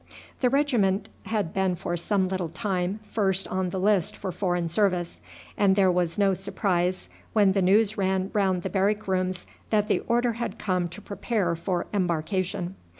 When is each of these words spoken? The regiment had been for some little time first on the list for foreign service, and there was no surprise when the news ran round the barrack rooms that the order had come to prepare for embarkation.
The 0.39 0.49
regiment 0.49 1.09
had 1.27 1.53
been 1.53 1.75
for 1.75 1.95
some 1.95 2.27
little 2.27 2.49
time 2.49 3.01
first 3.03 3.47
on 3.49 3.69
the 3.69 3.79
list 3.79 4.17
for 4.17 4.31
foreign 4.31 4.67
service, 4.67 5.21
and 5.55 5.75
there 5.75 5.91
was 5.91 6.17
no 6.17 6.33
surprise 6.33 7.07
when 7.33 7.51
the 7.51 7.61
news 7.61 7.99
ran 7.99 8.31
round 8.33 8.63
the 8.63 8.69
barrack 8.71 9.07
rooms 9.07 9.45
that 9.69 9.87
the 9.89 9.99
order 10.07 10.33
had 10.33 10.57
come 10.57 10.89
to 10.89 11.01
prepare 11.03 11.55
for 11.55 11.85
embarkation. 11.93 12.73